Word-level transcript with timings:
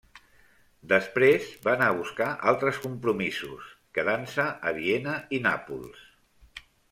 Després 0.93 1.49
va 1.65 1.73
anar 1.73 1.89
a 1.91 1.97
buscar 1.99 2.29
altres 2.53 2.79
compromisos, 2.87 3.69
quedant-se 3.99 4.49
a 4.71 4.75
Viena 4.81 5.19
i 5.39 5.43
Nàpols. 5.47 6.01